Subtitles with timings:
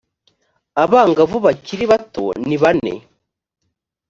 [0.83, 2.93] abangavu bakiri bato nibane